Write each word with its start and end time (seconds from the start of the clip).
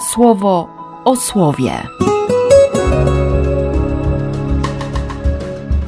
słowo 0.00 0.68
o 1.04 1.16
słowie. 1.16 1.72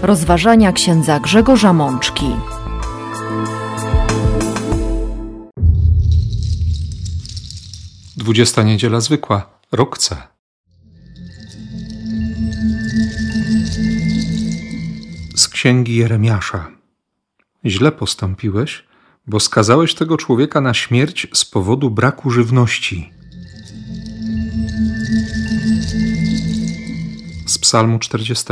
Rozważania 0.03 0.73
księdza 0.73 1.21
Grzegorza 1.21 1.73
Mączki. 1.73 2.27
Dwudziesta 8.17 8.63
niedziela 8.63 9.01
zwykła, 9.01 9.47
rok 9.73 9.99
C. 9.99 10.17
Z 15.37 15.49
księgi 15.49 15.97
Jeremiasza. 15.97 16.69
Źle 17.65 17.93
postąpiłeś, 17.93 18.85
bo 19.27 19.41
skazałeś 19.41 19.95
tego 19.95 20.17
człowieka 20.17 20.61
na 20.61 20.75
śmierć 20.75 21.27
z 21.33 21.45
powodu 21.45 21.91
braku 21.91 22.31
żywności. 22.31 23.20
Psalmu 27.71 27.99
40. 27.99 28.45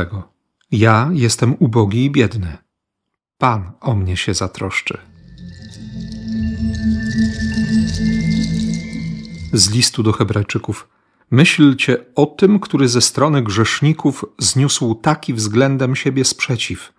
Ja 0.70 1.10
jestem 1.12 1.56
ubogi 1.58 2.04
i 2.04 2.10
biedny. 2.10 2.56
Pan 3.38 3.72
o 3.80 3.94
mnie 3.94 4.16
się 4.16 4.34
zatroszczy. 4.34 4.98
Z 9.52 9.70
listu 9.70 10.02
do 10.02 10.12
Hebrajczyków. 10.12 10.88
Myślcie 11.30 12.14
o 12.14 12.26
tym, 12.26 12.60
który 12.60 12.88
ze 12.88 13.00
strony 13.00 13.42
grzeszników 13.42 14.24
zniósł 14.38 14.94
taki 14.94 15.34
względem 15.34 15.96
siebie 15.96 16.24
sprzeciw, 16.24 16.92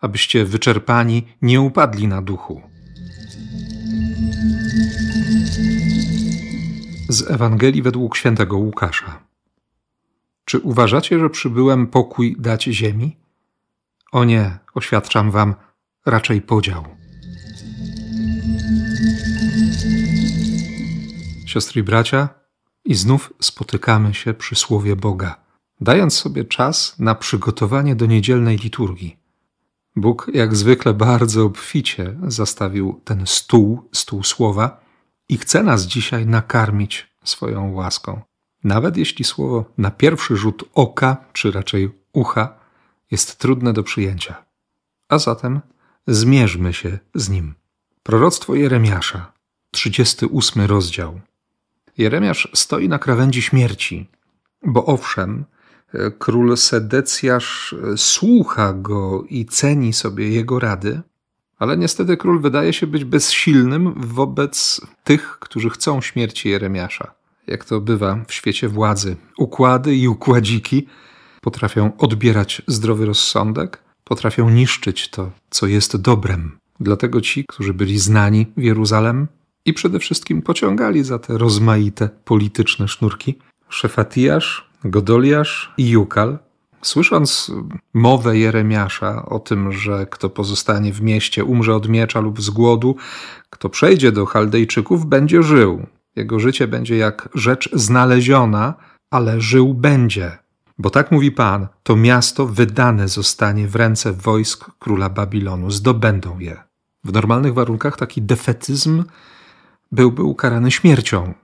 abyście 0.00 0.44
wyczerpani 0.44 1.26
nie 1.42 1.60
upadli 1.60 2.08
na 2.08 2.22
duchu. 2.22 2.62
Z 7.08 7.30
Ewangelii 7.30 7.82
według 7.82 8.16
świętego 8.16 8.56
Łukasza. 8.56 9.31
Czy 10.44 10.58
uważacie, 10.58 11.18
że 11.18 11.30
przybyłem 11.30 11.86
pokój 11.86 12.36
dać 12.38 12.64
ziemi? 12.64 13.16
O 14.12 14.24
nie, 14.24 14.58
oświadczam 14.74 15.30
wam, 15.30 15.54
raczej 16.06 16.42
podział. 16.42 16.84
Siostry 21.46 21.80
i 21.80 21.84
bracia, 21.84 22.28
i 22.84 22.94
znów 22.94 23.32
spotykamy 23.40 24.14
się 24.14 24.34
przy 24.34 24.54
słowie 24.54 24.96
Boga, 24.96 25.36
dając 25.80 26.14
sobie 26.14 26.44
czas 26.44 26.98
na 26.98 27.14
przygotowanie 27.14 27.96
do 27.96 28.06
niedzielnej 28.06 28.56
liturgii. 28.56 29.16
Bóg, 29.96 30.30
jak 30.34 30.56
zwykle, 30.56 30.94
bardzo 30.94 31.44
obficie 31.44 32.16
zastawił 32.26 33.00
ten 33.04 33.26
stół, 33.26 33.88
stół 33.92 34.22
słowa 34.22 34.80
i 35.28 35.38
chce 35.38 35.62
nas 35.62 35.82
dzisiaj 35.82 36.26
nakarmić 36.26 37.16
swoją 37.24 37.72
łaską. 37.72 38.20
Nawet 38.64 38.96
jeśli 38.96 39.24
słowo 39.24 39.64
na 39.78 39.90
pierwszy 39.90 40.36
rzut 40.36 40.64
oka, 40.74 41.16
czy 41.32 41.50
raczej 41.50 41.90
ucha, 42.12 42.54
jest 43.10 43.38
trudne 43.38 43.72
do 43.72 43.82
przyjęcia. 43.82 44.44
A 45.08 45.18
zatem 45.18 45.60
zmierzmy 46.06 46.72
się 46.72 46.98
z 47.14 47.28
nim. 47.28 47.54
Proroctwo 48.02 48.54
Jeremiasza, 48.54 49.32
38 49.70 50.66
rozdział. 50.66 51.20
Jeremiasz 51.98 52.48
stoi 52.54 52.88
na 52.88 52.98
krawędzi 52.98 53.42
śmierci, 53.42 54.10
bo 54.62 54.86
owszem, 54.86 55.44
król 56.18 56.56
Sedecjasz 56.56 57.74
słucha 57.96 58.72
go 58.72 59.24
i 59.28 59.46
ceni 59.46 59.92
sobie 59.92 60.28
jego 60.28 60.58
rady, 60.58 61.02
ale 61.58 61.76
niestety 61.76 62.16
król 62.16 62.40
wydaje 62.40 62.72
się 62.72 62.86
być 62.86 63.04
bezsilnym 63.04 63.94
wobec 63.96 64.80
tych, 65.04 65.38
którzy 65.40 65.70
chcą 65.70 66.00
śmierci 66.00 66.48
Jeremiasza. 66.48 67.14
Jak 67.46 67.64
to 67.64 67.80
bywa 67.80 68.24
w 68.28 68.32
świecie 68.32 68.68
władzy, 68.68 69.16
układy 69.38 69.96
i 69.96 70.08
układziki 70.08 70.86
potrafią 71.40 71.96
odbierać 71.98 72.62
zdrowy 72.66 73.06
rozsądek, 73.06 73.82
potrafią 74.04 74.50
niszczyć 74.50 75.10
to, 75.10 75.30
co 75.50 75.66
jest 75.66 75.96
dobrem. 75.96 76.58
Dlatego 76.80 77.20
ci, 77.20 77.44
którzy 77.48 77.74
byli 77.74 77.98
znani 77.98 78.46
w 78.56 78.62
Jeruzalem 78.62 79.28
i 79.64 79.72
przede 79.72 79.98
wszystkim 79.98 80.42
pociągali 80.42 81.04
za 81.04 81.18
te 81.18 81.38
rozmaite 81.38 82.08
polityczne 82.24 82.88
sznurki, 82.88 83.38
Szefatijasz, 83.68 84.70
Godoliasz 84.84 85.72
i 85.78 85.88
Jukal, 85.88 86.38
słysząc 86.82 87.52
mowę 87.94 88.38
Jeremiasza 88.38 89.26
o 89.26 89.38
tym, 89.38 89.72
że 89.72 90.06
kto 90.10 90.30
pozostanie 90.30 90.92
w 90.92 91.02
mieście 91.02 91.44
umrze 91.44 91.74
od 91.74 91.88
miecza 91.88 92.20
lub 92.20 92.42
z 92.42 92.50
głodu, 92.50 92.96
kto 93.50 93.68
przejdzie 93.68 94.12
do 94.12 94.26
Chaldejczyków 94.26 95.06
będzie 95.06 95.42
żył. 95.42 95.86
Jego 96.16 96.40
życie 96.40 96.68
będzie 96.68 96.96
jak 96.96 97.28
rzecz 97.34 97.70
znaleziona, 97.72 98.74
ale 99.10 99.40
żył 99.40 99.74
będzie. 99.74 100.38
Bo 100.78 100.90
tak 100.90 101.10
mówi 101.10 101.32
Pan, 101.32 101.68
to 101.82 101.96
miasto 101.96 102.46
wydane 102.46 103.08
zostanie 103.08 103.68
w 103.68 103.76
ręce 103.76 104.12
wojsk 104.12 104.70
króla 104.78 105.08
Babilonu, 105.08 105.70
zdobędą 105.70 106.38
je. 106.38 106.56
W 107.04 107.12
normalnych 107.12 107.54
warunkach 107.54 107.96
taki 107.96 108.22
defetyzm 108.22 109.04
byłby 109.92 110.22
ukarany 110.22 110.70
śmiercią. 110.70 111.34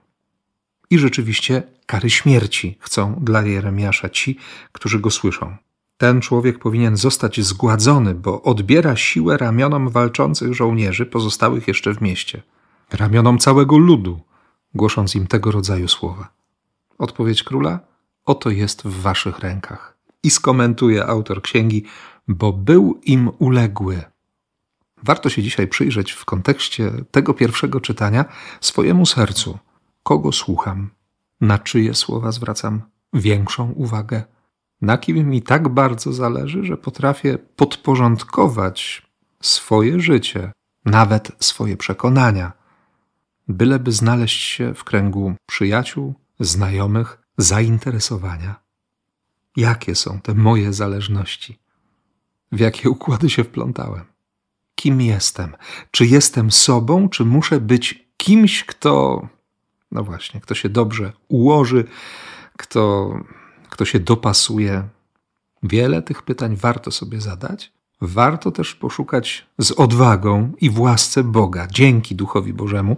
I 0.89 0.99
rzeczywiście 0.99 1.63
kary 1.85 2.09
śmierci 2.09 2.77
chcą 2.79 3.15
dla 3.21 3.41
Jeremiasza 3.41 4.09
ci, 4.09 4.37
którzy 4.71 4.99
go 4.99 5.11
słyszą. 5.11 5.55
Ten 5.97 6.21
człowiek 6.21 6.59
powinien 6.59 6.97
zostać 6.97 7.41
zgładzony, 7.41 8.15
bo 8.15 8.41
odbiera 8.41 8.95
siłę 8.95 9.37
ramionom 9.37 9.89
walczących 9.89 10.53
żołnierzy 10.53 11.05
pozostałych 11.05 11.67
jeszcze 11.67 11.93
w 11.93 12.01
mieście, 12.01 12.41
ramionom 12.91 13.37
całego 13.37 13.77
ludu, 13.77 14.21
głosząc 14.75 15.15
im 15.15 15.27
tego 15.27 15.51
rodzaju 15.51 15.87
słowa. 15.87 16.29
Odpowiedź 16.97 17.43
króla: 17.43 17.79
Oto 18.25 18.49
jest 18.49 18.83
w 18.83 19.01
waszych 19.01 19.39
rękach. 19.39 19.97
I 20.23 20.29
skomentuje 20.29 21.05
autor 21.05 21.41
księgi, 21.41 21.85
bo 22.27 22.53
był 22.53 22.99
im 23.03 23.31
uległy. 23.39 24.03
Warto 25.03 25.29
się 25.29 25.43
dzisiaj 25.43 25.67
przyjrzeć 25.67 26.11
w 26.11 26.25
kontekście 26.25 26.91
tego 27.11 27.33
pierwszego 27.33 27.81
czytania 27.81 28.25
swojemu 28.61 29.05
sercu. 29.05 29.57
Kogo 30.03 30.31
słucham? 30.31 30.89
Na 31.41 31.59
czyje 31.59 31.93
słowa 31.93 32.31
zwracam 32.31 32.81
większą 33.13 33.71
uwagę? 33.71 34.23
Na 34.81 34.97
kim 34.97 35.29
mi 35.29 35.41
tak 35.41 35.69
bardzo 35.69 36.13
zależy, 36.13 36.63
że 36.63 36.77
potrafię 36.77 37.37
podporządkować 37.55 39.09
swoje 39.41 39.99
życie, 39.99 40.51
nawet 40.85 41.31
swoje 41.39 41.77
przekonania, 41.77 42.51
byleby 43.49 43.91
znaleźć 43.91 44.41
się 44.41 44.73
w 44.73 44.83
kręgu 44.83 45.35
przyjaciół, 45.45 46.13
znajomych, 46.39 47.21
zainteresowania. 47.37 48.55
Jakie 49.55 49.95
są 49.95 50.21
te 50.21 50.33
moje 50.33 50.73
zależności? 50.73 51.59
W 52.51 52.59
jakie 52.59 52.89
układy 52.89 53.29
się 53.29 53.43
wplątałem? 53.43 54.05
Kim 54.75 55.01
jestem? 55.01 55.55
Czy 55.91 56.05
jestem 56.05 56.51
sobą, 56.51 57.09
czy 57.09 57.25
muszę 57.25 57.61
być 57.61 58.09
kimś, 58.17 58.63
kto, 58.63 59.27
no 59.91 60.03
właśnie, 60.03 60.41
kto 60.41 60.55
się 60.55 60.69
dobrze 60.69 61.13
ułoży, 61.27 61.85
kto, 62.57 63.13
kto 63.69 63.85
się 63.85 63.99
dopasuje? 63.99 64.87
Wiele 65.63 66.01
tych 66.01 66.21
pytań 66.21 66.55
warto 66.55 66.91
sobie 66.91 67.21
zadać. 67.21 67.71
Warto 68.01 68.51
też 68.51 68.75
poszukać 68.75 69.47
z 69.57 69.71
odwagą 69.71 70.51
i 70.61 70.69
w 70.69 70.79
łasce 70.79 71.23
Boga, 71.23 71.67
dzięki 71.67 72.15
Duchowi 72.15 72.53
Bożemu, 72.53 72.97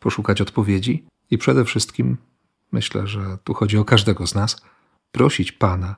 poszukać 0.00 0.40
odpowiedzi 0.40 1.04
i 1.30 1.38
przede 1.38 1.64
wszystkim, 1.64 2.16
myślę, 2.72 3.06
że 3.06 3.38
tu 3.44 3.54
chodzi 3.54 3.78
o 3.78 3.84
każdego 3.84 4.26
z 4.26 4.34
nas, 4.34 4.62
prosić 5.12 5.52
Pana, 5.52 5.96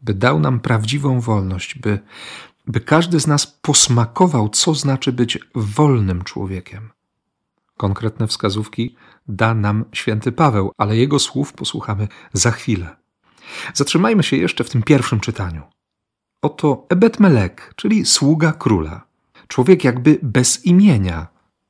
by 0.00 0.14
dał 0.14 0.40
nam 0.40 0.60
prawdziwą 0.60 1.20
wolność, 1.20 1.78
by, 1.78 1.98
by 2.66 2.80
każdy 2.80 3.20
z 3.20 3.26
nas 3.26 3.46
posmakował, 3.46 4.48
co 4.48 4.74
znaczy 4.74 5.12
być 5.12 5.38
wolnym 5.54 6.24
człowiekiem. 6.24 6.90
Konkretne 7.76 8.26
wskazówki 8.26 8.96
da 9.28 9.54
nam 9.54 9.84
święty 9.92 10.32
Paweł, 10.32 10.72
ale 10.78 10.96
jego 10.96 11.18
słów 11.18 11.52
posłuchamy 11.52 12.08
za 12.32 12.50
chwilę. 12.50 12.96
Zatrzymajmy 13.74 14.22
się 14.22 14.36
jeszcze 14.36 14.64
w 14.64 14.70
tym 14.70 14.82
pierwszym 14.82 15.20
czytaniu. 15.20 15.62
Oto 16.42 16.86
Ebet 16.88 17.20
Melek, 17.20 17.74
czyli 17.76 18.06
sługa 18.06 18.52
króla. 18.52 19.04
Człowiek 19.48 19.84
jakby 19.84 20.18
bez 20.22 20.66
imienia, 20.66 21.26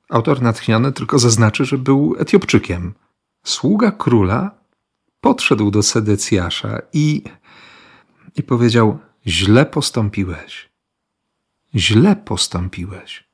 Autor 0.09 0.43
natchniony 0.43 0.93
tylko 0.93 1.19
zaznaczy, 1.19 1.65
że 1.65 1.79
był 1.79 2.17
Etiopczykiem. 2.19 2.95
Sługa 3.45 3.91
króla 3.91 4.51
podszedł 5.21 5.71
do 5.71 5.83
Sedecjasza 5.83 6.79
i, 6.93 7.23
i 8.37 8.43
powiedział: 8.43 8.99
Źle 9.27 9.67
postąpiłeś. 9.67 10.69
Źle 11.75 12.17
postąpiłeś. 12.17 13.25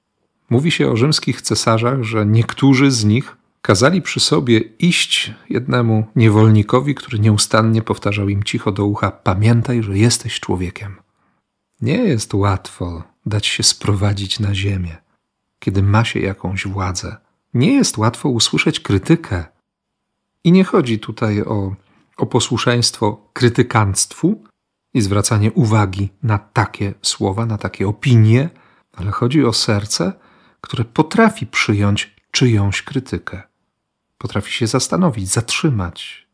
Mówi 0.50 0.70
się 0.70 0.90
o 0.90 0.96
rzymskich 0.96 1.42
cesarzach, 1.42 2.02
że 2.02 2.26
niektórzy 2.26 2.90
z 2.90 3.04
nich 3.04 3.36
kazali 3.62 4.02
przy 4.02 4.20
sobie 4.20 4.58
iść 4.58 5.34
jednemu 5.50 6.06
niewolnikowi, 6.16 6.94
który 6.94 7.18
nieustannie 7.18 7.82
powtarzał 7.82 8.28
im 8.28 8.44
cicho 8.44 8.72
do 8.72 8.84
ucha: 8.84 9.10
Pamiętaj, 9.10 9.82
że 9.82 9.98
jesteś 9.98 10.40
człowiekiem. 10.40 11.07
Nie 11.80 11.96
jest 11.96 12.34
łatwo 12.34 13.02
dać 13.26 13.46
się 13.46 13.62
sprowadzić 13.62 14.40
na 14.40 14.54
ziemię 14.54 14.96
kiedy 15.58 15.82
ma 15.82 16.04
się 16.04 16.20
jakąś 16.20 16.66
władzę. 16.66 17.16
Nie 17.54 17.72
jest 17.74 17.98
łatwo 17.98 18.28
usłyszeć 18.28 18.80
krytykę 18.80 19.44
I 20.44 20.52
nie 20.52 20.64
chodzi 20.64 20.98
tutaj 20.98 21.42
o, 21.42 21.74
o 22.16 22.26
posłuszeństwo 22.26 23.30
krytykanstwu 23.32 24.44
i 24.94 25.00
zwracanie 25.00 25.52
uwagi 25.52 26.08
na 26.22 26.38
takie 26.38 26.94
słowa, 27.02 27.46
na 27.46 27.58
takie 27.58 27.88
opinie, 27.88 28.50
ale 28.96 29.10
chodzi 29.10 29.44
o 29.44 29.52
serce, 29.52 30.12
które 30.60 30.84
potrafi 30.84 31.46
przyjąć 31.46 32.16
czyjąś 32.30 32.82
krytykę. 32.82 33.42
Potrafi 34.18 34.52
się 34.52 34.66
zastanowić, 34.66 35.28
zatrzymać, 35.28 36.26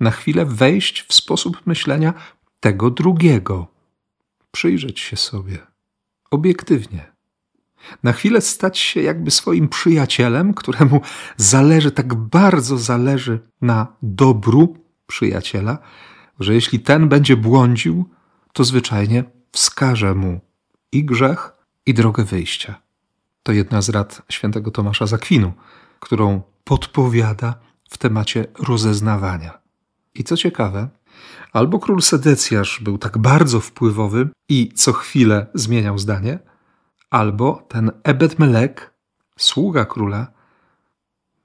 na 0.00 0.10
chwilę 0.10 0.46
wejść 0.46 1.02
w 1.02 1.14
sposób 1.14 1.66
myślenia 1.66 2.14
tego 2.60 2.90
drugiego, 2.90 3.66
przyjrzeć 4.56 5.00
się 5.00 5.16
sobie 5.16 5.58
obiektywnie. 6.30 7.12
Na 8.02 8.12
chwilę 8.12 8.40
stać 8.40 8.78
się 8.78 9.02
jakby 9.02 9.30
swoim 9.30 9.68
przyjacielem, 9.68 10.54
któremu 10.54 11.00
zależy, 11.36 11.90
tak 11.90 12.14
bardzo 12.14 12.78
zależy 12.78 13.40
na 13.60 13.86
dobru 14.02 14.76
przyjaciela, 15.06 15.78
że 16.40 16.54
jeśli 16.54 16.80
ten 16.80 17.08
będzie 17.08 17.36
błądził, 17.36 18.04
to 18.52 18.64
zwyczajnie 18.64 19.24
wskaże 19.52 20.14
mu 20.14 20.40
i 20.92 21.04
grzech, 21.04 21.52
i 21.86 21.94
drogę 21.94 22.24
wyjścia. 22.24 22.80
To 23.42 23.52
jedna 23.52 23.82
z 23.82 23.88
rad 23.88 24.22
świętego 24.28 24.70
Tomasza 24.70 25.06
Zakwinu, 25.06 25.52
którą 26.00 26.42
podpowiada 26.64 27.54
w 27.90 27.98
temacie 27.98 28.46
rozeznawania. 28.58 29.58
I 30.14 30.24
co 30.24 30.36
ciekawe, 30.36 30.88
albo 31.52 31.78
król 31.78 32.02
Sedecjasz 32.02 32.80
był 32.80 32.98
tak 32.98 33.18
bardzo 33.18 33.60
wpływowy 33.60 34.28
i 34.48 34.72
co 34.74 34.92
chwilę 34.92 35.46
zmieniał 35.54 35.98
zdanie, 35.98 36.38
albo 37.10 37.62
ten 37.68 37.90
Ebed 38.04 38.38
Melek, 38.38 38.94
sługa 39.38 39.84
króla, 39.84 40.26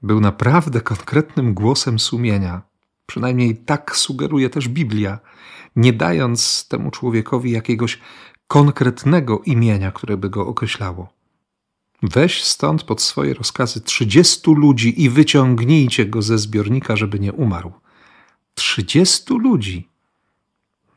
był 0.01 0.19
naprawdę 0.19 0.81
konkretnym 0.81 1.53
głosem 1.53 1.99
sumienia. 1.99 2.61
Przynajmniej 3.05 3.57
tak 3.57 3.95
sugeruje 3.95 4.49
też 4.49 4.67
Biblia, 4.69 5.19
nie 5.75 5.93
dając 5.93 6.67
temu 6.67 6.91
człowiekowi 6.91 7.51
jakiegoś 7.51 7.99
konkretnego 8.47 9.41
imienia, 9.45 9.91
które 9.91 10.17
by 10.17 10.29
go 10.29 10.47
określało. 10.47 11.13
Weź 12.03 12.43
stąd 12.43 12.83
pod 12.83 13.01
swoje 13.01 13.33
rozkazy 13.33 13.81
trzydziestu 13.81 14.53
ludzi 14.53 15.03
i 15.03 15.09
wyciągnijcie 15.09 16.05
go 16.05 16.21
ze 16.21 16.37
zbiornika, 16.37 16.95
żeby 16.95 17.19
nie 17.19 17.33
umarł. 17.33 17.71
Trzydziestu 18.61 19.37
ludzi. 19.37 19.87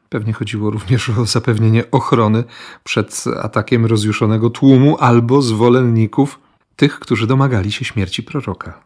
Pewnie 0.09 0.33
chodziło 0.33 0.71
również 0.71 1.11
o 1.11 1.27
zapewnienie 1.27 1.91
ochrony 1.91 2.45
przed 2.85 3.25
atakiem 3.43 3.87
rozjuszonego 3.87 4.51
tłumu 4.51 4.97
albo 4.99 5.43
zwolenników 5.43 6.41
tych, 6.77 6.99
którzy 6.99 7.27
domagali 7.27 7.73
się 7.73 7.85
śmierci 7.85 8.23
proroka. 8.23 8.85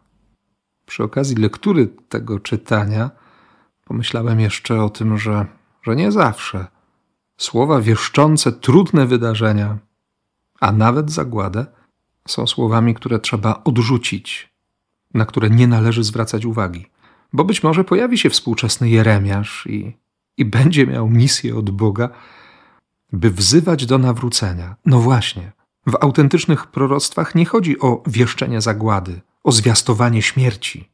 Przy 0.87 1.03
okazji 1.05 1.37
lektury 1.37 1.89
tego 2.09 2.41
czytania 2.41 3.11
pomyślałem 3.85 4.41
jeszcze 4.41 4.83
o 4.83 4.91
tym, 4.91 5.19
że, 5.19 5.47
że 5.83 5.97
nie 5.97 6.13
zawsze 6.13 6.67
słowa 7.37 7.81
wieszczące 7.81 8.53
trudne 8.53 9.07
wydarzenia, 9.07 9.79
a 10.61 10.73
nawet 10.73 11.11
zagładę, 11.11 11.67
są 12.29 12.47
słowami, 12.47 12.95
które 12.95 13.19
trzeba 13.19 13.61
odrzucić, 13.65 14.53
na 15.15 15.25
które 15.27 15.51
nie 15.51 15.67
należy 15.67 16.05
zwracać 16.05 16.45
uwagi. 16.45 16.87
Bo 17.33 17.45
być 17.45 17.63
może 17.63 17.85
pojawi 17.85 18.19
się 18.19 18.31
współczesny 18.31 18.91
Jeremiasz 18.91 19.67
i, 19.67 19.97
i 20.37 20.45
będzie 20.45 20.87
miał 20.87 21.09
misję 21.09 21.57
od 21.57 21.71
Boga, 21.71 22.09
by 23.13 23.31
wzywać 23.31 23.87
do 23.87 23.99
nawrócenia. 23.99 24.77
No 24.87 25.01
właśnie, 25.01 25.53
w 25.87 25.97
autentycznych 26.01 26.67
proroctwach 26.67 27.35
nie 27.35 27.47
chodzi 27.47 27.81
o 27.81 28.03
wieszczenie 28.07 28.61
zagłady, 28.61 29.21
o 29.45 29.53
zwiastowanie 29.53 30.23
śmierci, 30.23 30.89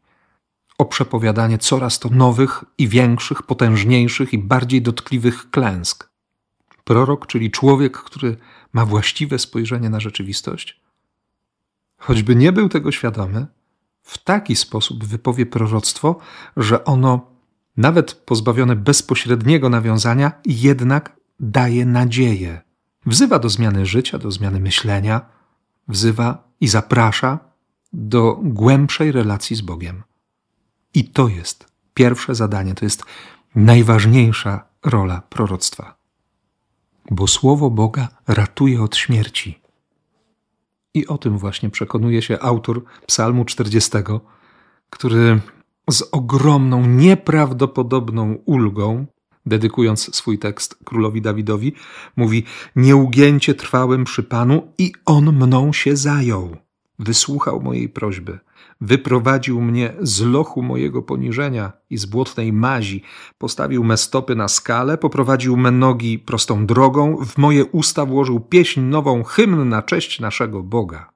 o 0.79 0.85
przepowiadanie 0.85 1.59
coraz 1.59 1.99
to 1.99 2.09
nowych 2.09 2.65
i 2.79 2.89
większych, 2.89 3.43
potężniejszych 3.43 4.33
i 4.33 4.39
bardziej 4.39 4.83
dotkliwych 4.83 5.51
klęsk. 5.51 6.11
Prorok, 6.85 7.27
czyli 7.27 7.51
człowiek, 7.51 7.99
który 7.99 8.37
ma 8.73 8.87
właściwe 8.87 9.39
spojrzenie 9.39 9.91
na 9.91 10.01
rzeczywistość, 10.01 10.81
choćby 11.99 12.37
nie 12.37 12.53
był 12.53 12.69
tego 12.69 12.93
świadomy, 12.93 13.47
w 14.05 14.19
taki 14.19 14.57
sposób 14.57 15.05
wypowie 15.05 15.47
proroctwo, 15.47 16.17
że 16.57 16.85
ono, 16.85 17.27
nawet 17.77 18.15
pozbawione 18.15 18.77
bezpośredniego 18.77 19.69
nawiązania, 19.69 20.33
jednak 20.47 21.17
daje 21.41 21.87
nadzieję. 21.87 22.61
Wzywa 23.07 23.39
do 23.39 23.49
zmiany 23.49 23.87
życia, 23.87 24.19
do 24.19 24.31
zmiany 24.31 24.61
myślenia, 24.61 25.21
wzywa 25.89 26.49
i 26.61 26.69
zaprasza 26.69 27.39
do 27.93 28.39
głębszej 28.43 29.13
relacji 29.13 29.57
z 29.57 29.61
Bogiem. 29.61 30.03
I 30.95 31.05
to 31.05 31.29
jest 31.29 31.67
pierwsze 31.95 32.35
zadanie, 32.35 32.75
to 32.75 32.85
jest 32.85 33.03
najważniejsza 33.55 34.65
rola 34.85 35.23
proroctwa. 35.29 35.97
Bo 37.11 37.27
słowo 37.27 37.71
Boga 37.71 38.09
ratuje 38.27 38.83
od 38.83 38.97
śmierci. 38.97 39.64
I 40.95 41.07
o 41.07 41.19
tym 41.19 41.39
właśnie 41.39 41.71
przekonuje 41.71 42.23
się 42.23 42.39
autor 42.41 42.83
Psalmu 43.07 43.45
40, 43.45 43.91
który 44.91 45.41
z 45.91 46.03
ogromną, 46.13 46.87
nieprawdopodobną 46.87 48.35
ulgą, 48.45 49.07
dedykując 49.47 50.17
swój 50.17 50.39
tekst 50.39 50.79
królowi 50.85 51.23
Dawidowi, 51.23 51.73
mówi: 52.17 52.45
Nieugięcie 52.77 53.55
trwałem 53.55 54.05
przy 54.05 54.23
Panu 54.23 54.73
i 54.79 54.93
on 55.05 55.33
mną 55.33 55.73
się 55.73 55.97
zajął. 55.97 56.57
Wysłuchał 56.99 57.61
mojej 57.61 57.89
prośby 57.89 58.39
wyprowadził 58.81 59.61
mnie 59.61 59.93
z 60.01 60.23
lochu 60.23 60.63
mojego 60.63 61.03
poniżenia 61.03 61.73
i 61.91 61.99
z 61.99 62.07
błotnej 62.07 62.53
mazi, 62.53 63.03
postawił 63.39 63.85
me 63.85 63.97
stopy 63.97 64.35
na 64.35 64.49
skale, 64.49 64.99
poprowadził 64.99 65.57
me 65.57 65.71
nogi 65.71 66.19
prostą 66.19 66.67
drogą, 66.67 67.25
w 67.25 67.39
moje 67.39 67.65
usta 67.65 68.07
włożył 68.07 68.41
pieśń 68.41 68.81
nową, 68.81 69.25
hymn 69.25 69.69
na 69.69 69.83
cześć 69.83 70.21
naszego 70.21 70.63
Boga. 70.63 71.11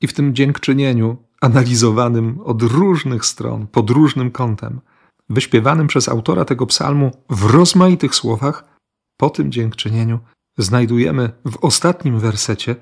I 0.00 0.06
w 0.06 0.12
tym 0.12 0.34
dziękczynieniu, 0.34 1.16
analizowanym 1.40 2.40
od 2.44 2.62
różnych 2.62 3.24
stron, 3.24 3.66
pod 3.66 3.90
różnym 3.90 4.30
kątem, 4.30 4.80
wyśpiewanym 5.28 5.86
przez 5.86 6.08
autora 6.08 6.44
tego 6.44 6.66
psalmu 6.66 7.10
w 7.30 7.44
rozmaitych 7.44 8.14
słowach, 8.14 8.78
po 9.16 9.30
tym 9.30 9.52
dziękczynieniu 9.52 10.18
znajdujemy 10.58 11.30
w 11.44 11.56
ostatnim 11.56 12.18
wersecie 12.18 12.76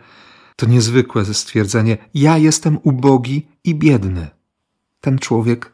to 0.56 0.66
niezwykłe 0.66 1.24
stwierdzenie: 1.34 1.98
Ja 2.14 2.38
jestem 2.38 2.78
ubogi 2.82 3.46
i 3.64 3.74
biedny. 3.74 4.28
Ten 5.00 5.18
człowiek 5.18 5.72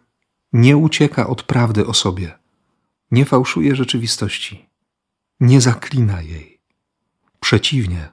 nie 0.53 0.77
ucieka 0.77 1.27
od 1.27 1.43
prawdy 1.43 1.87
o 1.87 1.95
sobie, 1.95 2.39
nie 3.11 3.25
fałszuje 3.25 3.77
rzeczywistości, 3.77 4.69
nie 5.41 5.61
zaklina 5.61 6.23
jej. 6.23 6.61
Przeciwnie, 7.41 8.09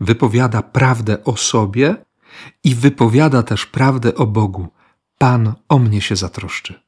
wypowiada 0.00 0.62
prawdę 0.62 1.24
o 1.24 1.36
sobie 1.36 1.96
i 2.64 2.74
wypowiada 2.74 3.42
też 3.42 3.66
prawdę 3.66 4.14
o 4.14 4.26
Bogu. 4.26 4.68
Pan 5.18 5.54
o 5.68 5.78
mnie 5.78 6.00
się 6.00 6.16
zatroszczy, 6.16 6.80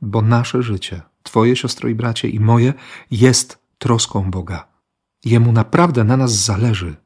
bo 0.00 0.22
nasze 0.22 0.62
życie, 0.62 1.02
Twoje 1.26 1.56
siostro 1.56 1.88
i 1.88 1.94
bracie 1.94 2.28
i 2.28 2.40
moje, 2.40 2.74
jest 3.10 3.58
troską 3.78 4.30
Boga. 4.30 4.68
Jemu 5.24 5.52
naprawdę 5.52 6.04
na 6.04 6.16
nas 6.16 6.32
zależy. 6.32 6.96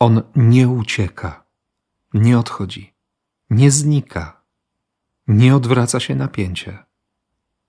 On 0.00 0.22
nie 0.36 0.68
ucieka, 0.68 1.44
nie 2.14 2.38
odchodzi, 2.38 2.94
nie 3.50 3.70
znika, 3.70 4.40
nie 5.28 5.56
odwraca 5.56 6.00
się 6.00 6.14
napięcie, 6.14 6.78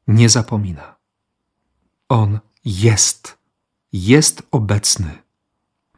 nie 0.08 0.30
zapomina. 0.30 0.96
On 2.10 2.40
jest, 2.66 3.38
jest 3.94 4.44
obecny. 4.52 5.18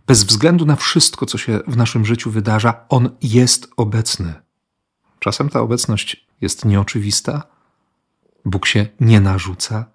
Bez 0.07 0.23
względu 0.23 0.65
na 0.65 0.75
wszystko, 0.75 1.25
co 1.25 1.37
się 1.37 1.59
w 1.67 1.77
naszym 1.77 2.05
życiu 2.05 2.31
wydarza, 2.31 2.85
On 2.89 3.09
jest 3.21 3.67
obecny. 3.77 4.33
Czasem 5.19 5.49
ta 5.49 5.61
obecność 5.61 6.27
jest 6.41 6.65
nieoczywista, 6.65 7.43
Bóg 8.45 8.65
się 8.65 8.87
nie 8.99 9.21
narzuca, 9.21 9.85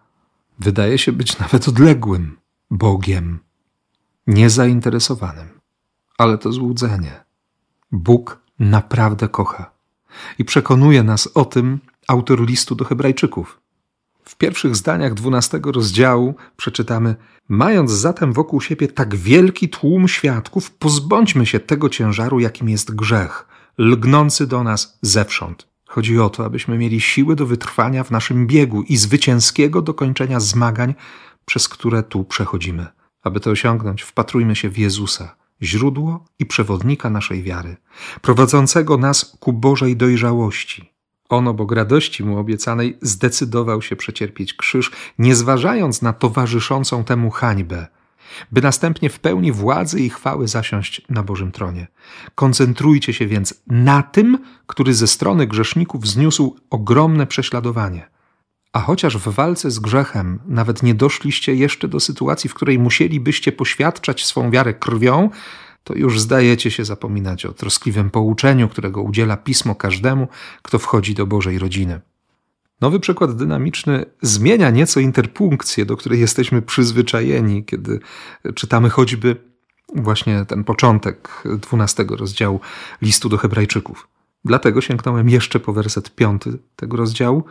wydaje 0.58 0.98
się 0.98 1.12
być 1.12 1.38
nawet 1.38 1.68
odległym 1.68 2.38
Bogiem, 2.70 3.40
niezainteresowanym 4.26 5.55
ale 6.18 6.38
to 6.38 6.52
złudzenie. 6.52 7.24
Bóg 7.92 8.40
naprawdę 8.58 9.28
kocha. 9.28 9.70
I 10.38 10.44
przekonuje 10.44 11.02
nas 11.02 11.28
o 11.34 11.44
tym 11.44 11.78
autor 12.08 12.46
listu 12.46 12.74
do 12.74 12.84
Hebrajczyków. 12.84 13.60
W 14.24 14.36
pierwszych 14.36 14.76
zdaniach 14.76 15.14
dwunastego 15.14 15.72
rozdziału 15.72 16.34
przeczytamy: 16.56 17.16
Mając 17.48 17.90
zatem 17.90 18.32
wokół 18.32 18.60
siebie 18.60 18.88
tak 18.88 19.16
wielki 19.16 19.68
tłum 19.68 20.08
świadków, 20.08 20.70
pozbądźmy 20.70 21.46
się 21.46 21.60
tego 21.60 21.88
ciężaru, 21.88 22.40
jakim 22.40 22.68
jest 22.68 22.94
grzech, 22.94 23.46
lgnący 23.78 24.46
do 24.46 24.64
nas 24.64 24.98
zewsząd. 25.02 25.68
Chodzi 25.86 26.18
o 26.18 26.30
to, 26.30 26.44
abyśmy 26.44 26.78
mieli 26.78 27.00
siły 27.00 27.36
do 27.36 27.46
wytrwania 27.46 28.04
w 28.04 28.10
naszym 28.10 28.46
biegu 28.46 28.82
i 28.82 28.96
zwycięskiego 28.96 29.82
dokończenia 29.82 30.40
zmagań, 30.40 30.94
przez 31.44 31.68
które 31.68 32.02
tu 32.02 32.24
przechodzimy. 32.24 32.86
Aby 33.22 33.40
to 33.40 33.50
osiągnąć, 33.50 34.02
wpatrujmy 34.02 34.56
się 34.56 34.68
w 34.68 34.78
Jezusa 34.78 35.36
źródło 35.62 36.24
i 36.38 36.46
przewodnika 36.46 37.10
naszej 37.10 37.42
wiary, 37.42 37.76
prowadzącego 38.22 38.96
nas 38.98 39.36
ku 39.40 39.52
Bożej 39.52 39.96
dojrzałości. 39.96 40.92
On 41.28 41.48
obok 41.48 41.72
radości 41.72 42.24
mu 42.24 42.38
obiecanej 42.38 42.98
zdecydował 43.02 43.82
się 43.82 43.96
przecierpieć 43.96 44.54
krzyż, 44.54 44.90
nie 45.18 45.34
zważając 45.34 46.02
na 46.02 46.12
towarzyszącą 46.12 47.04
temu 47.04 47.30
hańbę, 47.30 47.86
by 48.52 48.62
następnie 48.62 49.10
w 49.10 49.20
pełni 49.20 49.52
władzy 49.52 50.00
i 50.00 50.10
chwały 50.10 50.48
zasiąść 50.48 51.02
na 51.08 51.22
Bożym 51.22 51.52
tronie. 51.52 51.86
Koncentrujcie 52.34 53.12
się 53.12 53.26
więc 53.26 53.54
na 53.66 54.02
tym, 54.02 54.38
który 54.66 54.94
ze 54.94 55.06
strony 55.06 55.46
grzeszników 55.46 56.06
zniósł 56.06 56.56
ogromne 56.70 57.26
prześladowanie. 57.26 58.15
A 58.76 58.80
chociaż 58.80 59.16
w 59.16 59.28
walce 59.28 59.70
z 59.70 59.78
grzechem 59.78 60.38
nawet 60.46 60.82
nie 60.82 60.94
doszliście 60.94 61.54
jeszcze 61.54 61.88
do 61.88 62.00
sytuacji, 62.00 62.50
w 62.50 62.54
której 62.54 62.78
musielibyście 62.78 63.52
poświadczać 63.52 64.24
swą 64.24 64.50
wiarę 64.50 64.74
krwią, 64.74 65.30
to 65.84 65.94
już 65.94 66.20
zdajecie 66.20 66.70
się 66.70 66.84
zapominać 66.84 67.46
o 67.46 67.52
troskliwym 67.52 68.10
pouczeniu, 68.10 68.68
którego 68.68 69.02
udziela 69.02 69.36
pismo 69.36 69.74
każdemu, 69.74 70.28
kto 70.62 70.78
wchodzi 70.78 71.14
do 71.14 71.26
Bożej 71.26 71.58
rodziny. 71.58 72.00
Nowy 72.80 73.00
przykład 73.00 73.36
dynamiczny 73.36 74.06
zmienia 74.22 74.70
nieco 74.70 75.00
interpunkcję, 75.00 75.86
do 75.86 75.96
której 75.96 76.20
jesteśmy 76.20 76.62
przyzwyczajeni, 76.62 77.64
kiedy 77.64 78.00
czytamy 78.54 78.90
choćby 78.90 79.36
właśnie 79.94 80.44
ten 80.44 80.64
początek 80.64 81.42
dwunastego 81.44 82.16
rozdziału 82.16 82.60
listu 83.02 83.28
do 83.28 83.36
Hebrajczyków. 83.36 84.08
Dlatego 84.44 84.80
sięgnąłem 84.80 85.28
jeszcze 85.28 85.60
po 85.60 85.72
werset 85.72 86.14
piąty 86.14 86.58
tego 86.76 86.96
rozdziału, 86.96 87.44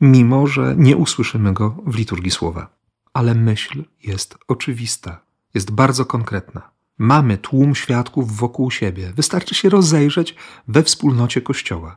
mimo 0.00 0.46
że 0.46 0.74
nie 0.78 0.96
usłyszymy 0.96 1.52
go 1.52 1.76
w 1.86 1.96
liturgii 1.96 2.30
słowa. 2.30 2.76
Ale 3.12 3.34
myśl 3.34 3.84
jest 4.02 4.38
oczywista, 4.48 5.20
jest 5.54 5.70
bardzo 5.70 6.04
konkretna. 6.04 6.70
Mamy 6.98 7.38
tłum 7.38 7.74
świadków 7.74 8.36
wokół 8.36 8.70
siebie. 8.70 9.12
Wystarczy 9.16 9.54
się 9.54 9.68
rozejrzeć 9.68 10.34
we 10.68 10.82
wspólnocie 10.82 11.40
Kościoła. 11.40 11.96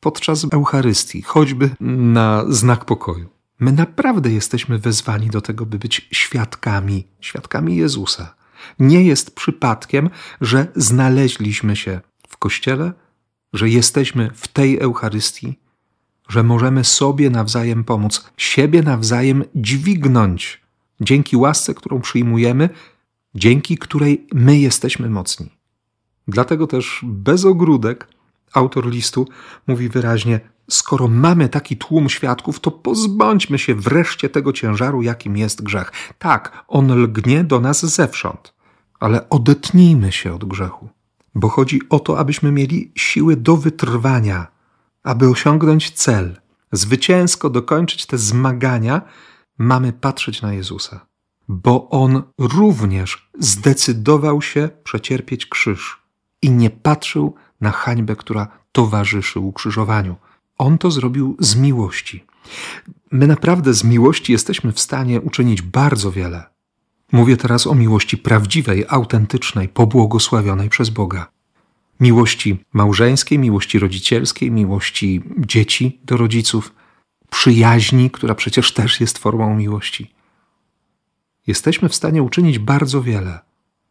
Podczas 0.00 0.46
Eucharystii, 0.52 1.22
choćby 1.22 1.70
na 1.80 2.44
znak 2.48 2.84
pokoju. 2.84 3.28
My 3.60 3.72
naprawdę 3.72 4.30
jesteśmy 4.30 4.78
wezwani 4.78 5.30
do 5.30 5.40
tego, 5.40 5.66
by 5.66 5.78
być 5.78 6.08
świadkami, 6.12 7.08
świadkami 7.20 7.76
Jezusa. 7.76 8.34
Nie 8.78 9.04
jest 9.04 9.34
przypadkiem, 9.34 10.10
że 10.40 10.66
znaleźliśmy 10.76 11.76
się 11.76 12.00
w 12.28 12.36
Kościele, 12.36 12.92
że 13.52 13.68
jesteśmy 13.68 14.30
w 14.34 14.48
tej 14.48 14.78
Eucharystii, 14.78 15.58
że 16.28 16.42
możemy 16.42 16.84
sobie 16.84 17.30
nawzajem 17.30 17.84
pomóc, 17.84 18.30
siebie 18.36 18.82
nawzajem 18.82 19.44
dźwignąć 19.54 20.62
dzięki 21.00 21.36
łasce, 21.36 21.74
którą 21.74 22.00
przyjmujemy 22.00 22.68
dzięki 23.34 23.78
której 23.78 24.26
my 24.32 24.58
jesteśmy 24.58 25.10
mocni. 25.10 25.50
Dlatego 26.28 26.66
też 26.66 27.00
bez 27.02 27.44
ogródek 27.44 28.08
autor 28.52 28.90
listu 28.90 29.28
mówi 29.66 29.88
wyraźnie: 29.88 30.40
Skoro 30.70 31.08
mamy 31.08 31.48
taki 31.48 31.76
tłum 31.76 32.08
świadków, 32.08 32.60
to 32.60 32.70
pozbądźmy 32.70 33.58
się 33.58 33.74
wreszcie 33.74 34.28
tego 34.28 34.52
ciężaru, 34.52 35.02
jakim 35.02 35.36
jest 35.36 35.62
grzech. 35.62 35.92
Tak, 36.18 36.64
on 36.68 36.92
lgnie 36.92 37.44
do 37.44 37.60
nas 37.60 37.86
zewsząd, 37.86 38.54
ale 39.00 39.28
odetnijmy 39.28 40.12
się 40.12 40.34
od 40.34 40.44
grzechu, 40.44 40.88
bo 41.34 41.48
chodzi 41.48 41.80
o 41.90 41.98
to, 41.98 42.18
abyśmy 42.18 42.52
mieli 42.52 42.92
siły 42.94 43.36
do 43.36 43.56
wytrwania, 43.56 44.46
aby 45.02 45.28
osiągnąć 45.28 45.90
cel, 45.90 46.40
zwycięsko 46.72 47.50
dokończyć 47.50 48.06
te 48.06 48.18
zmagania, 48.18 49.02
mamy 49.58 49.92
patrzeć 49.92 50.42
na 50.42 50.52
Jezusa 50.52 51.12
bo 51.48 51.88
on 51.88 52.22
również 52.38 53.30
zdecydował 53.38 54.42
się 54.42 54.68
przecierpieć 54.84 55.46
krzyż 55.46 56.02
i 56.42 56.50
nie 56.50 56.70
patrzył 56.70 57.34
na 57.60 57.70
hańbę, 57.70 58.16
która 58.16 58.48
towarzyszy 58.72 59.40
ukrzyżowaniu. 59.40 60.16
On 60.58 60.78
to 60.78 60.90
zrobił 60.90 61.36
z 61.40 61.56
miłości. 61.56 62.24
My 63.10 63.26
naprawdę 63.26 63.74
z 63.74 63.84
miłości 63.84 64.32
jesteśmy 64.32 64.72
w 64.72 64.80
stanie 64.80 65.20
uczynić 65.20 65.62
bardzo 65.62 66.12
wiele. 66.12 66.44
Mówię 67.12 67.36
teraz 67.36 67.66
o 67.66 67.74
miłości 67.74 68.18
prawdziwej, 68.18 68.84
autentycznej, 68.88 69.68
pobłogosławionej 69.68 70.68
przez 70.68 70.90
Boga. 70.90 71.30
Miłości 72.02 72.64
małżeńskiej, 72.72 73.38
miłości 73.38 73.78
rodzicielskiej, 73.78 74.50
miłości 74.50 75.22
dzieci 75.38 76.00
do 76.04 76.16
rodziców, 76.16 76.72
przyjaźni, 77.30 78.10
która 78.10 78.34
przecież 78.34 78.72
też 78.72 79.00
jest 79.00 79.18
formą 79.18 79.56
miłości 79.56 80.14
jesteśmy 81.46 81.88
w 81.88 81.94
stanie 81.94 82.22
uczynić 82.22 82.58
bardzo 82.58 83.02
wiele. 83.02 83.40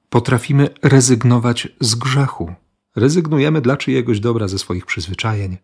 Potrafimy 0.10 0.70
rezygnować 0.82 1.68
z 1.80 1.96
grzechu. 1.96 2.54
Rezygnujemy 2.96 3.62
dla 3.62 3.78
czyjegoś 3.78 4.20
dobra 4.20 4.48
ze 4.48 4.60
swoich 4.60 4.86
przyzwyczajeń. 4.86 5.58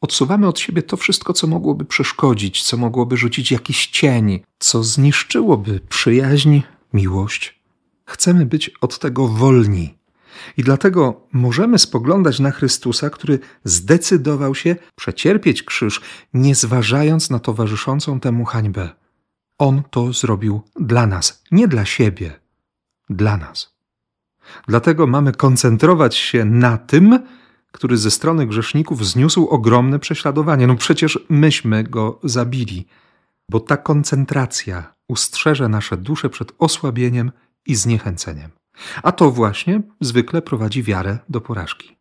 Odsuwamy 0.00 0.48
od 0.48 0.58
siebie 0.58 0.82
to 0.82 0.96
wszystko, 0.96 1.32
co 1.32 1.46
mogłoby 1.46 1.84
przeszkodzić, 1.84 2.62
co 2.62 2.76
mogłoby 2.76 3.16
rzucić 3.16 3.50
jakiś 3.50 3.86
cień, 3.86 4.40
co 4.58 4.84
zniszczyłoby 4.84 5.80
przyjaźń, 5.88 6.60
miłość. 6.92 7.60
Chcemy 8.04 8.46
być 8.46 8.70
od 8.80 8.98
tego 8.98 9.28
wolni. 9.28 9.97
I 10.56 10.62
dlatego 10.62 11.20
możemy 11.32 11.78
spoglądać 11.78 12.40
na 12.40 12.50
Chrystusa, 12.50 13.10
który 13.10 13.38
zdecydował 13.64 14.54
się 14.54 14.76
przecierpieć 14.94 15.62
krzyż, 15.62 16.00
nie 16.34 16.54
zważając 16.54 17.30
na 17.30 17.38
towarzyszącą 17.38 18.20
temu 18.20 18.44
hańbę. 18.44 18.88
On 19.58 19.82
to 19.90 20.12
zrobił 20.12 20.62
dla 20.80 21.06
nas, 21.06 21.42
nie 21.50 21.68
dla 21.68 21.84
siebie, 21.84 22.40
dla 23.10 23.36
nas. 23.36 23.78
Dlatego 24.68 25.06
mamy 25.06 25.32
koncentrować 25.32 26.16
się 26.16 26.44
na 26.44 26.78
tym, 26.78 27.18
który 27.72 27.96
ze 27.96 28.10
strony 28.10 28.46
grzeszników 28.46 29.06
zniósł 29.06 29.46
ogromne 29.46 29.98
prześladowanie. 29.98 30.66
No 30.66 30.76
przecież 30.76 31.18
myśmy 31.28 31.84
go 31.84 32.20
zabili, 32.24 32.86
bo 33.50 33.60
ta 33.60 33.76
koncentracja 33.76 34.94
ustrzeże 35.08 35.68
nasze 35.68 35.96
dusze 35.96 36.30
przed 36.30 36.52
osłabieniem 36.58 37.32
i 37.66 37.74
zniechęceniem. 37.74 38.57
A 39.02 39.12
to 39.12 39.30
właśnie 39.30 39.82
zwykle 40.00 40.42
prowadzi 40.42 40.82
wiarę 40.82 41.18
do 41.28 41.40
porażki. 41.40 41.96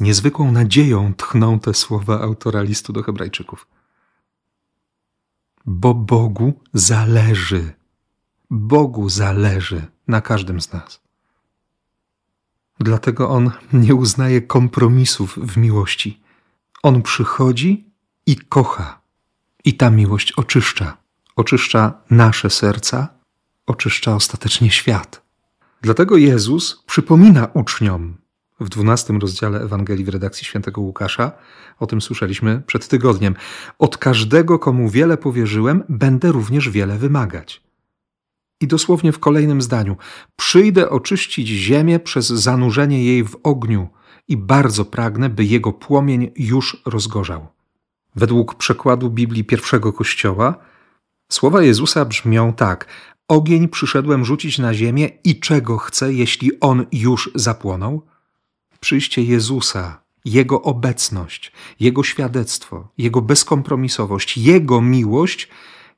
Niezwykłą 0.00 0.52
nadzieją 0.52 1.14
tchną 1.14 1.60
te 1.60 1.74
słowa 1.74 2.20
autora 2.20 2.62
listu 2.62 2.92
do 2.92 3.02
Hebrajczyków 3.02 3.66
bo 5.68 5.94
Bogu 5.94 6.60
zależy. 6.74 7.74
Bogu 8.50 9.08
zależy 9.08 9.86
na 10.08 10.20
każdym 10.20 10.60
z 10.60 10.72
nas. 10.72 11.00
Dlatego 12.80 13.30
On 13.30 13.50
nie 13.72 13.94
uznaje 13.94 14.42
kompromisów 14.42 15.38
w 15.38 15.56
miłości. 15.56 16.22
On 16.82 17.02
przychodzi 17.02 17.90
i 18.26 18.36
kocha. 18.36 19.00
I 19.64 19.74
ta 19.74 19.90
miłość 19.90 20.32
oczyszcza. 20.32 20.96
Oczyszcza 21.36 21.92
nasze 22.10 22.50
serca, 22.50 23.08
oczyszcza 23.66 24.14
ostatecznie 24.14 24.70
świat. 24.70 25.27
Dlatego 25.82 26.16
Jezus 26.16 26.82
przypomina 26.86 27.48
uczniom, 27.54 28.16
w 28.60 28.68
dwunastym 28.68 29.18
rozdziale 29.18 29.60
Ewangelii 29.60 30.04
w 30.04 30.08
redakcji 30.08 30.44
świętego 30.44 30.80
Łukasza. 30.80 31.32
O 31.78 31.86
tym 31.86 32.00
słyszeliśmy 32.00 32.62
przed 32.66 32.88
tygodniem. 32.88 33.34
Od 33.78 33.96
każdego, 33.96 34.58
komu 34.58 34.88
wiele 34.88 35.16
powierzyłem, 35.16 35.84
będę 35.88 36.32
również 36.32 36.70
wiele 36.70 36.98
wymagać. 36.98 37.62
I 38.60 38.66
dosłownie 38.66 39.12
w 39.12 39.18
kolejnym 39.18 39.62
zdaniu: 39.62 39.96
Przyjdę 40.36 40.90
oczyścić 40.90 41.48
ziemię 41.48 42.00
przez 42.00 42.26
zanurzenie 42.26 43.04
jej 43.04 43.24
w 43.24 43.36
ogniu 43.42 43.88
i 44.28 44.36
bardzo 44.36 44.84
pragnę, 44.84 45.28
by 45.28 45.44
jego 45.44 45.72
płomień 45.72 46.30
już 46.36 46.82
rozgorzał. 46.86 47.46
Według 48.16 48.54
przekładu 48.54 49.10
Biblii 49.10 49.44
pierwszego 49.44 49.92
Kościoła 49.92 50.54
słowa 51.28 51.62
Jezusa 51.62 52.04
brzmią 52.04 52.52
tak: 52.52 52.86
Ogień 53.28 53.68
przyszedłem 53.68 54.24
rzucić 54.24 54.58
na 54.58 54.74
ziemię 54.74 55.08
i 55.24 55.40
czego 55.40 55.78
chcę, 55.78 56.12
jeśli 56.12 56.60
on 56.60 56.86
już 56.92 57.30
zapłonął? 57.34 58.06
Przyjście 58.80 59.22
Jezusa, 59.22 60.02
Jego 60.24 60.62
obecność, 60.62 61.52
Jego 61.80 62.04
świadectwo, 62.04 62.88
Jego 62.98 63.22
bezkompromisowość, 63.22 64.38
Jego 64.38 64.80
miłość 64.80 65.48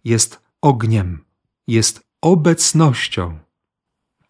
jest 0.05 0.41
ogniem, 0.61 1.25
jest 1.67 2.01
obecnością. 2.21 3.39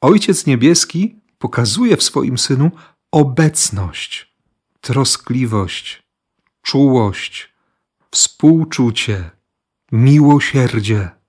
Ojciec 0.00 0.46
Niebieski 0.46 1.16
pokazuje 1.38 1.96
w 1.96 2.02
swoim 2.02 2.38
synu 2.38 2.70
obecność, 3.12 4.34
troskliwość, 4.80 6.02
czułość, 6.62 7.52
współczucie, 8.10 9.30
miłosierdzie. 9.92 11.19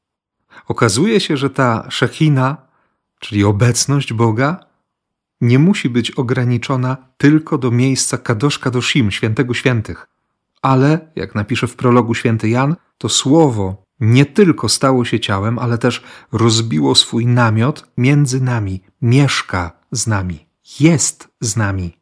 Okazuje 0.68 1.20
się, 1.20 1.38
że 1.38 1.50
ta 1.50 1.88
szechina, 1.90 2.58
czyli 3.20 3.44
obecność 3.44 4.14
Boga, 4.14 4.60
nie 5.42 5.60
musi 5.60 5.90
być 5.90 6.12
ograniczona 6.12 6.98
tylko 7.18 7.58
do 7.58 7.72
miejsca 7.72 8.18
Kadosh 8.18 8.60
Kadoshim, 8.60 9.12
świętego 9.12 9.54
świętych. 9.54 10.08
Ale, 10.62 11.12
jak 11.16 11.36
napisze 11.36 11.68
w 11.68 11.76
prologu 11.76 12.14
święty 12.14 12.50
Jan, 12.50 12.76
to 12.98 13.10
słowo 13.10 13.84
nie 14.00 14.26
tylko 14.26 14.70
stało 14.70 15.06
się 15.06 15.20
ciałem, 15.20 15.60
ale 15.60 15.78
też 15.78 16.04
rozbiło 16.32 16.96
swój 16.96 17.26
namiot 17.26 17.88
między 17.98 18.42
nami, 18.42 18.82
mieszka 19.02 19.72
z 19.92 20.08
nami, 20.08 20.48
jest 20.80 21.28
z 21.42 21.56
nami. 21.56 21.98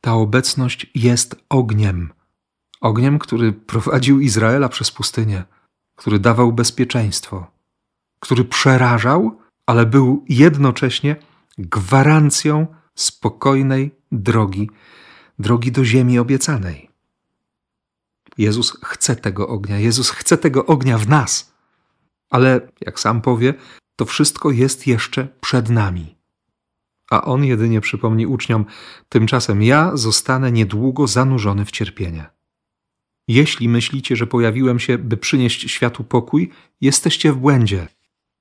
Ta 0.00 0.14
obecność 0.14 0.90
jest 0.94 1.36
ogniem. 1.48 2.12
Ogniem, 2.80 3.18
który 3.18 3.52
prowadził 3.52 4.20
Izraela 4.20 4.68
przez 4.68 4.90
pustynię, 4.90 5.44
który 5.96 6.18
dawał 6.18 6.52
bezpieczeństwo, 6.52 7.46
który 8.22 8.44
przerażał, 8.44 9.38
ale 9.66 9.86
był 9.86 10.24
jednocześnie 10.28 11.16
gwarancją 11.58 12.66
spokojnej 12.94 13.90
drogi, 14.12 14.70
drogi 15.38 15.72
do 15.72 15.84
ziemi 15.84 16.18
obiecanej. 16.18 16.90
Jezus 18.38 18.78
chce 18.84 19.16
tego 19.16 19.48
ognia, 19.48 19.78
Jezus 19.78 20.10
chce 20.10 20.38
tego 20.38 20.66
ognia 20.66 20.98
w 20.98 21.08
nas, 21.08 21.52
ale 22.30 22.60
jak 22.80 23.00
sam 23.00 23.20
powie, 23.20 23.54
to 23.96 24.04
wszystko 24.04 24.50
jest 24.50 24.86
jeszcze 24.86 25.28
przed 25.40 25.70
nami. 25.70 26.16
A 27.10 27.24
on 27.24 27.44
jedynie 27.44 27.80
przypomni 27.80 28.26
uczniom: 28.26 28.64
Tymczasem 29.08 29.62
ja 29.62 29.96
zostanę 29.96 30.52
niedługo 30.52 31.06
zanurzony 31.06 31.64
w 31.64 31.70
cierpienie. 31.70 32.26
Jeśli 33.28 33.68
myślicie, 33.68 34.16
że 34.16 34.26
pojawiłem 34.26 34.78
się, 34.78 34.98
by 34.98 35.16
przynieść 35.16 35.70
światu 35.70 36.04
pokój, 36.04 36.50
jesteście 36.80 37.32
w 37.32 37.36
błędzie. 37.36 37.88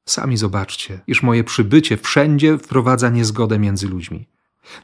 Sami 0.06 0.38
zobaczcie, 0.38 1.00
iż 1.08 1.24
moje 1.24 1.44
przybycie 1.44 1.98
wszędzie 1.98 2.58
wprowadza 2.58 3.10
niezgodę 3.10 3.60
między 3.60 3.88
ludźmi. 3.88 4.28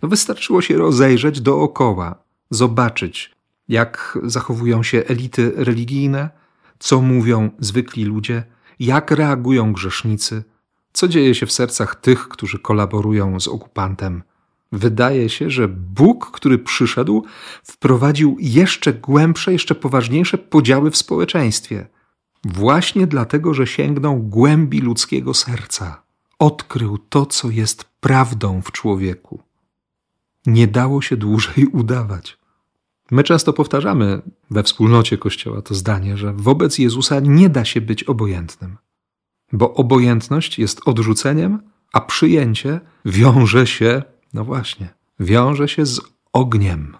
No 0.01 0.09
wystarczyło 0.09 0.61
się 0.61 0.77
rozejrzeć 0.77 1.41
dookoła, 1.41 2.15
zobaczyć, 2.49 3.35
jak 3.67 4.19
zachowują 4.23 4.83
się 4.83 5.03
elity 5.07 5.53
religijne, 5.55 6.29
co 6.79 7.01
mówią 7.01 7.49
zwykli 7.59 8.05
ludzie, 8.05 8.43
jak 8.79 9.11
reagują 9.11 9.73
grzesznicy, 9.73 10.43
co 10.93 11.07
dzieje 11.07 11.35
się 11.35 11.45
w 11.45 11.51
sercach 11.51 11.95
tych, 11.95 12.27
którzy 12.27 12.59
kolaborują 12.59 13.39
z 13.39 13.47
okupantem. 13.47 14.23
Wydaje 14.71 15.29
się, 15.29 15.49
że 15.49 15.67
Bóg, 15.67 16.31
który 16.31 16.59
przyszedł, 16.59 17.25
wprowadził 17.63 18.37
jeszcze 18.39 18.93
głębsze, 18.93 19.53
jeszcze 19.53 19.75
poważniejsze 19.75 20.37
podziały 20.37 20.91
w 20.91 20.97
społeczeństwie. 20.97 21.87
Właśnie 22.45 23.07
dlatego, 23.07 23.53
że 23.53 23.67
sięgnął 23.67 24.17
głębi 24.17 24.81
ludzkiego 24.81 25.33
serca. 25.33 26.01
Odkrył 26.39 26.97
to, 26.97 27.25
co 27.25 27.49
jest 27.49 27.85
prawdą 27.99 28.61
w 28.61 28.71
człowieku. 28.71 29.39
Nie 30.45 30.67
dało 30.67 31.01
się 31.01 31.17
dłużej 31.17 31.65
udawać. 31.81 32.37
My 33.11 33.23
często 33.23 33.53
powtarzamy 33.53 34.21
we 34.51 34.63
wspólnocie 34.63 35.17
Kościoła 35.17 35.61
to 35.61 35.75
zdanie, 35.75 36.17
że 36.17 36.33
wobec 36.33 36.79
Jezusa 36.79 37.19
nie 37.19 37.49
da 37.49 37.65
się 37.65 37.81
być 37.81 38.03
obojętnym, 38.03 38.77
bo 39.53 39.73
obojętność 39.73 40.59
jest 40.59 40.81
odrzuceniem, 40.85 41.59
a 41.93 42.01
przyjęcie 42.01 42.79
wiąże 43.05 43.67
się, 43.67 44.03
no 44.33 44.45
właśnie, 44.45 44.93
wiąże 45.19 45.67
się 45.67 45.85
z 45.85 46.01
ogniem. 46.33 46.97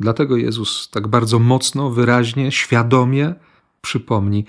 Dlatego 0.00 0.36
Jezus 0.36 0.90
tak 0.90 1.08
bardzo 1.08 1.38
mocno, 1.38 1.90
wyraźnie, 1.90 2.52
świadomie 2.52 3.34
przypomni: 3.84 4.44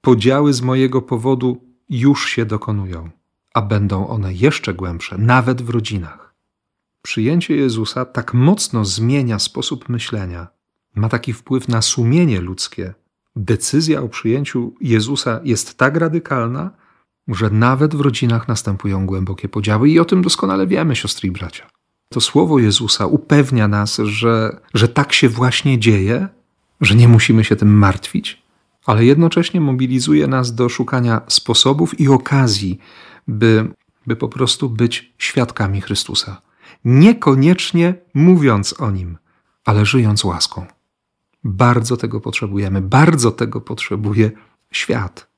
Podziały 0.00 0.52
z 0.52 0.62
mojego 0.62 1.02
powodu 1.02 1.64
już 1.88 2.28
się 2.30 2.44
dokonują, 2.46 3.10
a 3.54 3.62
będą 3.62 4.08
one 4.08 4.34
jeszcze 4.34 4.74
głębsze, 4.74 5.18
nawet 5.18 5.62
w 5.62 5.70
rodzinach 5.70 6.28
przyjęcie 7.08 7.56
Jezusa 7.56 8.04
tak 8.04 8.34
mocno 8.34 8.84
zmienia 8.84 9.38
sposób 9.38 9.88
myślenia, 9.88 10.48
ma 10.94 11.08
taki 11.08 11.32
wpływ 11.32 11.68
na 11.68 11.82
sumienie 11.82 12.40
ludzkie. 12.40 12.94
Decyzja 13.36 14.02
o 14.02 14.08
przyjęciu 14.08 14.74
Jezusa 14.80 15.40
jest 15.44 15.78
tak 15.78 15.96
radykalna, 15.96 16.70
że 17.28 17.50
nawet 17.50 17.94
w 17.94 18.00
rodzinach 18.00 18.48
następują 18.48 19.06
głębokie 19.06 19.48
podziały 19.48 19.90
i 19.90 19.98
o 19.98 20.04
tym 20.04 20.22
doskonale 20.22 20.66
wiemy, 20.66 20.96
siostry 20.96 21.28
i 21.28 21.32
bracia. 21.32 21.66
To 22.08 22.20
słowo 22.20 22.58
Jezusa 22.58 23.06
upewnia 23.06 23.68
nas, 23.68 23.96
że, 23.96 24.60
że 24.74 24.88
tak 24.88 25.12
się 25.12 25.28
właśnie 25.28 25.78
dzieje, 25.78 26.28
że 26.80 26.94
nie 26.94 27.08
musimy 27.08 27.44
się 27.44 27.56
tym 27.56 27.78
martwić, 27.78 28.42
ale 28.88 29.04
jednocześnie 29.04 29.60
mobilizuje 29.60 30.26
nas 30.26 30.54
do 30.54 30.68
szukania 30.68 31.20
sposobów 31.28 32.00
i 32.00 32.08
okazji, 32.08 32.78
by, 33.26 33.68
by 34.06 34.16
po 34.16 34.28
prostu 34.28 34.70
być 34.70 35.14
świadkami 35.18 35.80
Chrystusa 35.80 36.42
niekoniecznie 36.84 37.94
mówiąc 38.14 38.80
o 38.80 38.90
nim, 38.90 39.18
ale 39.64 39.86
żyjąc 39.86 40.24
łaską. 40.24 40.66
Bardzo 41.44 41.96
tego 41.96 42.20
potrzebujemy, 42.20 42.80
bardzo 42.80 43.30
tego 43.30 43.60
potrzebuje 43.60 44.30
świat. 44.72 45.28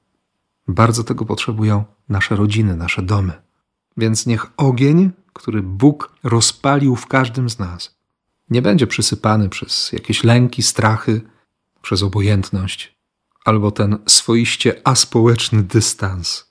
Bardzo 0.68 1.04
tego 1.04 1.24
potrzebują 1.24 1.84
nasze 2.08 2.36
rodziny, 2.36 2.76
nasze 2.76 3.02
domy. 3.02 3.32
Więc 3.96 4.26
niech 4.26 4.46
ogień, 4.56 5.10
który 5.32 5.62
Bóg 5.62 6.16
rozpalił 6.22 6.96
w 6.96 7.06
każdym 7.06 7.50
z 7.50 7.58
nas, 7.58 7.98
nie 8.50 8.62
będzie 8.62 8.86
przysypany 8.86 9.48
przez 9.48 9.92
jakieś 9.92 10.24
lęki, 10.24 10.62
strachy, 10.62 11.20
przez 11.82 12.02
obojętność, 12.02 12.99
albo 13.44 13.70
ten 13.70 13.98
swoiście 14.06 14.80
aspołeczny 14.84 15.62
dystans. 15.62 16.50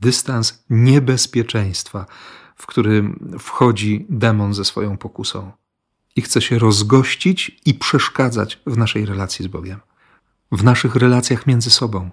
Dystans 0.00 0.64
niebezpieczeństwa, 0.70 2.06
w 2.56 2.66
którym 2.66 3.34
wchodzi 3.38 4.06
demon 4.08 4.54
ze 4.54 4.64
swoją 4.64 4.96
pokusą 4.96 5.52
i 6.16 6.22
chce 6.22 6.42
się 6.42 6.58
rozgościć 6.58 7.60
i 7.66 7.74
przeszkadzać 7.74 8.60
w 8.66 8.76
naszej 8.76 9.06
relacji 9.06 9.44
z 9.44 9.48
Bogiem, 9.48 9.80
w 10.52 10.64
naszych 10.64 10.94
relacjach 10.94 11.46
między 11.46 11.70
sobą. 11.70 12.10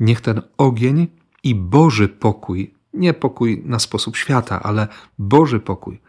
Niech 0.00 0.20
ten 0.20 0.42
ogień 0.56 1.08
i 1.42 1.54
Boży 1.54 2.08
pokój, 2.08 2.74
nie 2.92 3.14
pokój 3.14 3.62
na 3.64 3.78
sposób 3.78 4.16
świata, 4.16 4.62
ale 4.62 4.88
Boży 5.18 5.60
pokój 5.60 6.00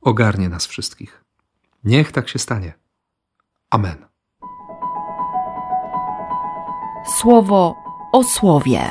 ogarnie 0.00 0.48
nas 0.48 0.66
wszystkich. 0.66 1.24
Niech 1.84 2.12
tak 2.12 2.28
się 2.28 2.38
stanie. 2.38 2.74
Amen. 3.70 4.11
Słowo 7.06 7.74
o 8.12 8.24
słowie. 8.24 8.90